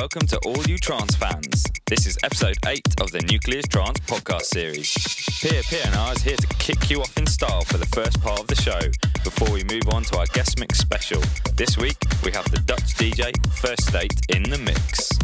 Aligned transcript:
welcome 0.00 0.26
to 0.26 0.38
all 0.46 0.62
you 0.66 0.78
trance 0.78 1.14
fans. 1.14 1.62
This 1.84 2.06
is 2.06 2.16
episode 2.24 2.56
8 2.66 2.80
of 3.02 3.12
the 3.12 3.20
Nucleus 3.30 3.66
Trance 3.68 4.00
podcast 4.00 4.44
series. 4.44 4.94
Pierre 5.42 5.62
Pierre 5.62 6.12
is 6.14 6.22
here 6.22 6.38
to 6.38 6.46
kick 6.56 6.88
you 6.88 7.02
off 7.02 7.14
in 7.18 7.26
style 7.26 7.60
for 7.66 7.76
the 7.76 7.84
first 7.84 8.18
part 8.22 8.40
of 8.40 8.46
the 8.46 8.54
show 8.54 8.80
before 9.24 9.50
we 9.50 9.62
move 9.64 9.92
on 9.92 10.02
to 10.04 10.18
our 10.18 10.24
guest 10.32 10.58
mix 10.58 10.78
special. 10.78 11.20
This 11.54 11.76
week 11.76 11.98
we 12.24 12.32
have 12.32 12.50
the 12.50 12.60
Dutch 12.60 12.94
DJ 12.94 13.30
First 13.56 13.88
State 13.88 14.18
in 14.30 14.44
the 14.44 14.56
mix. 14.56 15.19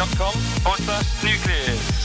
At 0.00 1.99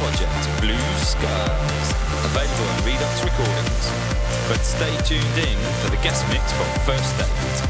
Project 0.00 0.60
Blue 0.62 0.88
Skies, 0.96 1.88
available 2.24 2.64
on 2.72 2.84
Redux 2.86 3.22
Recordings. 3.22 3.84
But 4.48 4.64
stay 4.64 4.96
tuned 5.04 5.38
in 5.38 5.58
for 5.82 5.90
the 5.90 6.02
guest 6.02 6.26
mix 6.30 6.50
from 6.54 6.66
First 6.86 7.04
State. 7.16 7.69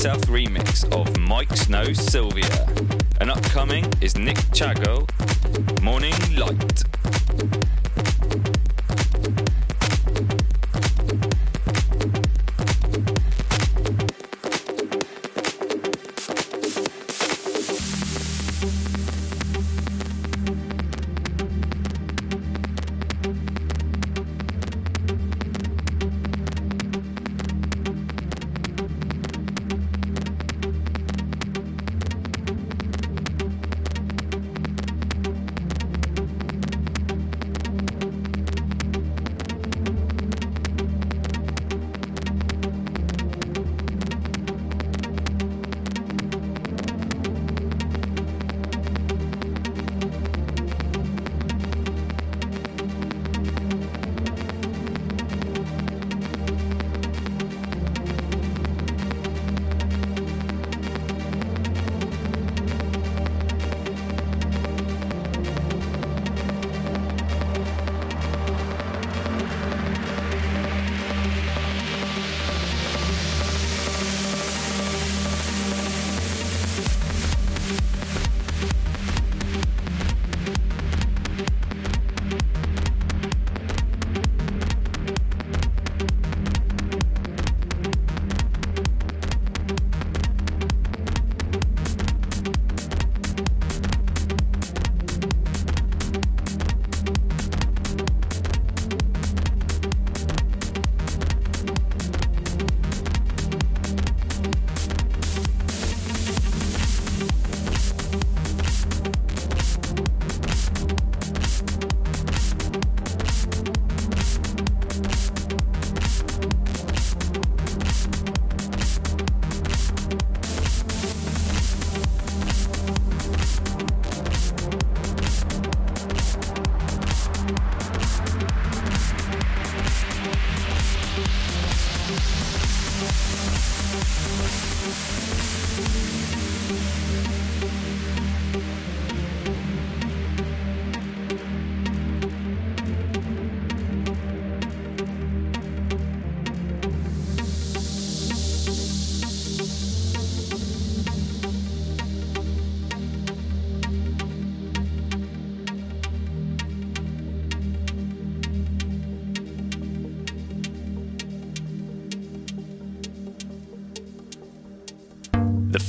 South 0.00 0.28
remix 0.28 0.84
of 0.98 1.12
Miike 1.16 1.54
Snow's 1.54 1.98
Sylvia. 1.98 2.66
And 3.20 3.30
upcoming 3.30 3.84
is 4.00 4.16
Nick 4.16 4.38
Chago, 4.54 5.06
Morning 5.82 6.14
Light. 6.34 6.89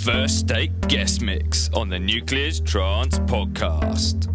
First 0.03 0.39
State 0.39 0.71
guest 0.87 1.21
mix 1.21 1.69
on 1.75 1.89
the 1.89 1.99
Nucleus 1.99 2.59
Trance 2.59 3.19
podcast. 3.19 4.30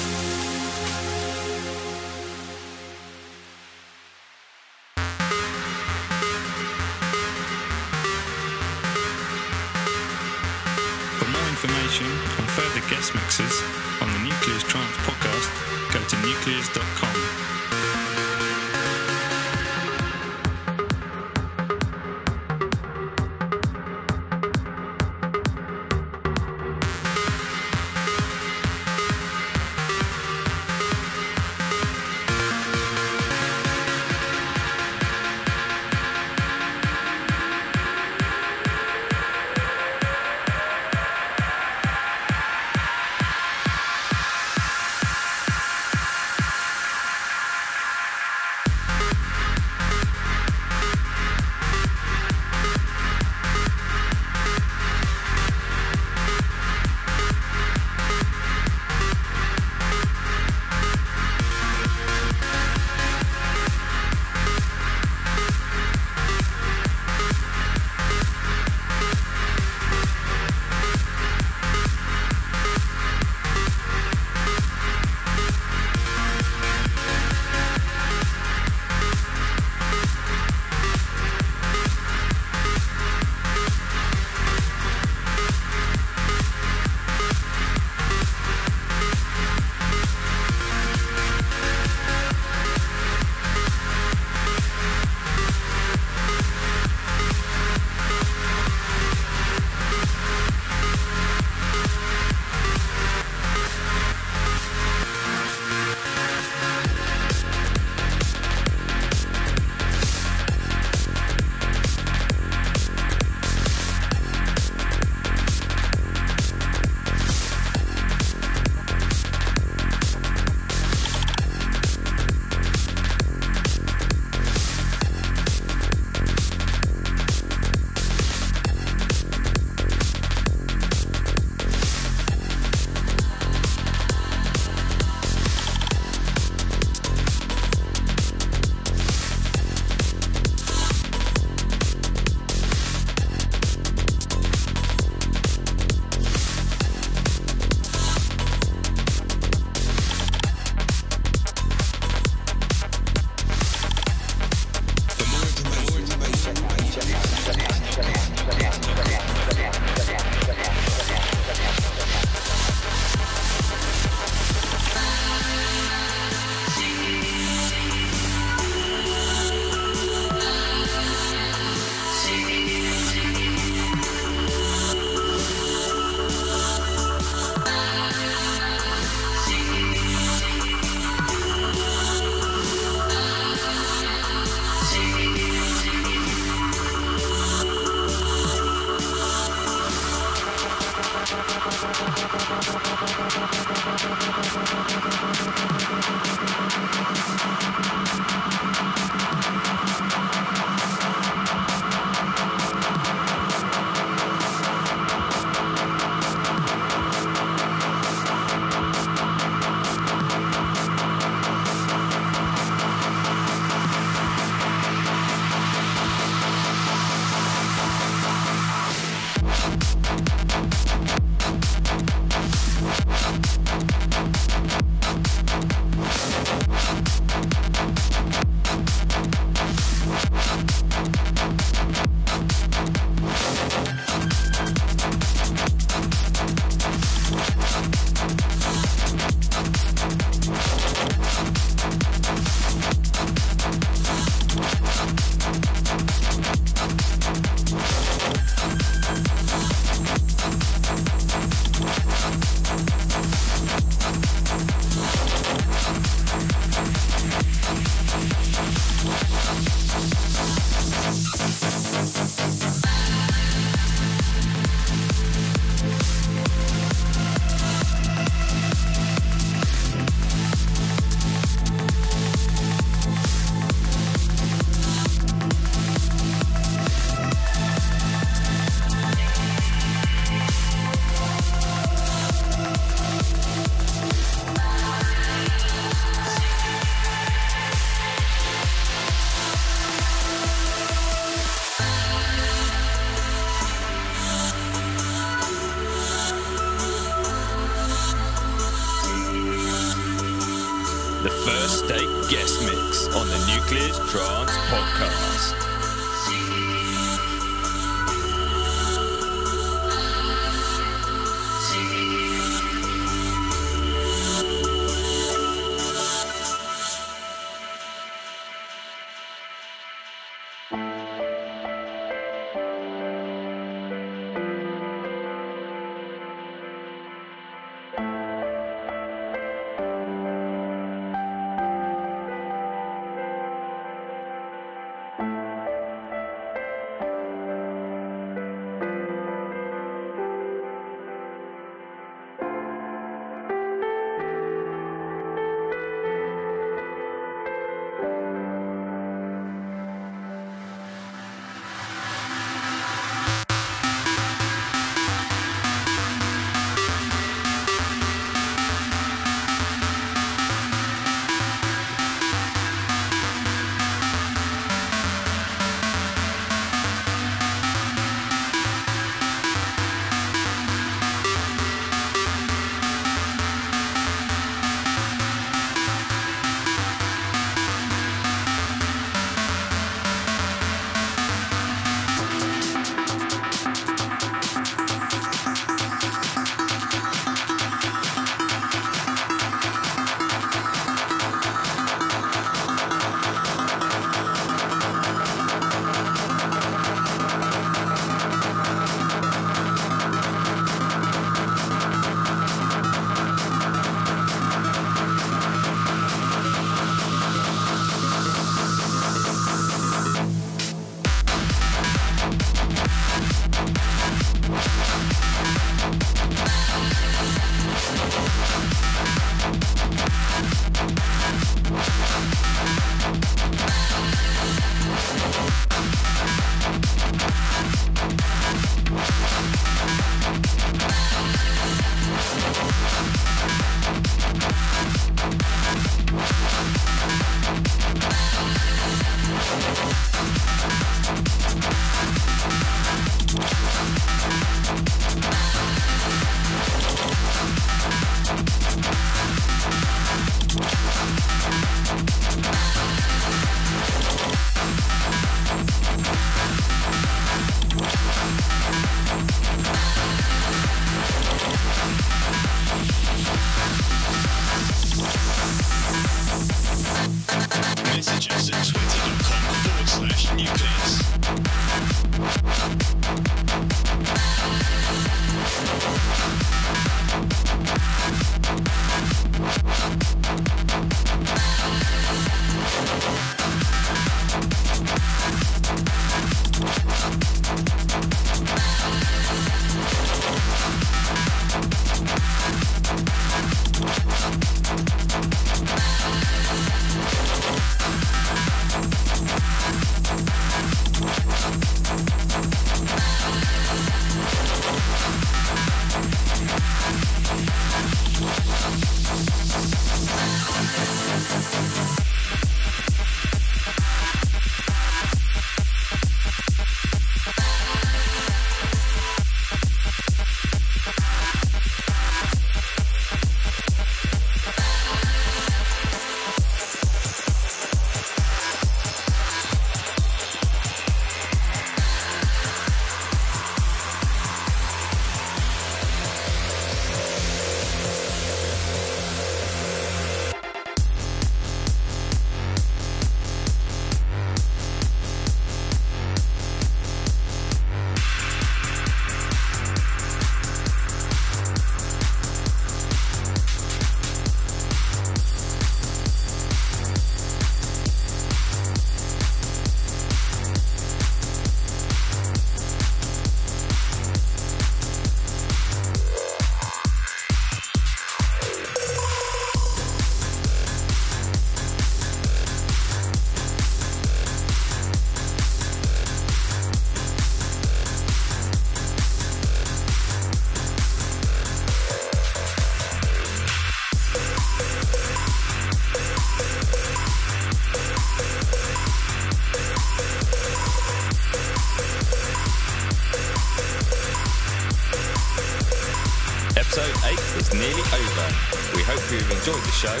Show. 599.84 600.00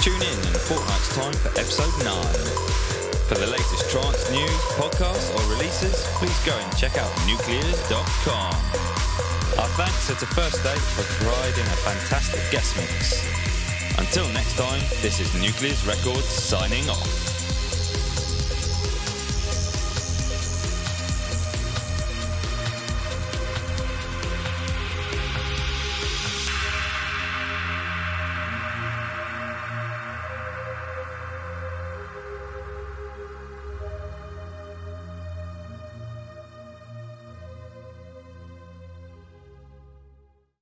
Tune 0.00 0.22
in 0.22 0.38
in 0.48 0.54
a 0.56 0.62
fortnight's 0.64 1.14
time 1.14 1.34
for 1.34 1.48
episode 1.60 1.92
9. 2.02 2.08
For 3.28 3.36
the 3.36 3.46
latest 3.46 3.90
trance 3.90 4.30
news, 4.30 4.60
podcasts, 4.80 5.28
or 5.36 5.52
releases, 5.52 6.06
please 6.16 6.38
go 6.46 6.56
and 6.56 6.76
check 6.78 6.96
out 6.96 7.10
nuclears.com. 7.28 8.54
Our 9.60 9.68
thanks 9.76 10.10
are 10.10 10.14
to 10.14 10.26
First 10.32 10.60
State 10.60 10.80
for 10.96 11.04
providing 11.22 11.66
a 11.66 11.76
fantastic 11.84 12.40
guest 12.50 12.74
mix. 12.78 13.20
Until 13.98 14.26
next 14.32 14.56
time, 14.56 14.80
this 15.02 15.20
is 15.20 15.34
Nucleus 15.34 15.84
Records 15.84 16.24
signing 16.24 16.88
off. 16.88 17.37